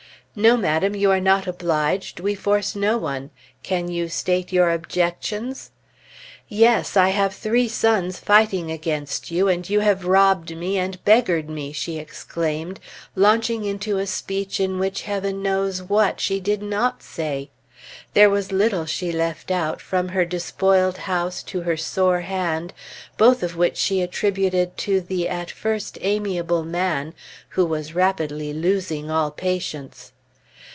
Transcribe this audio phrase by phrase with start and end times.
[0.33, 3.31] "No, madam, you are not obliged; we force no one.
[3.63, 5.71] Can you state your objections?"
[6.47, 11.73] "Yes, I have three sons fighting against you, and you have robbed me, beggared me!"
[11.73, 12.79] she exclaimed,
[13.13, 17.49] launching into a speech in which Heaven knows what she did not say;
[18.13, 22.71] there was little she left out, from her despoiled house to her sore hand,
[23.17, 27.13] both of which she attributed to the at first amiable man,
[27.49, 30.13] who was rapidly losing all patience.